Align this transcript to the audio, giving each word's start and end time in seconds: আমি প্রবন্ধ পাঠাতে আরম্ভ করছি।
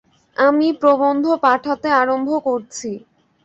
আমি 0.37 0.67
প্রবন্ধ 0.81 1.25
পাঠাতে 1.43 1.89
আরম্ভ 2.01 2.29
করছি। 2.45 2.89